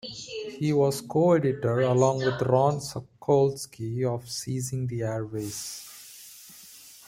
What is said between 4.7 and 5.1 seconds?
the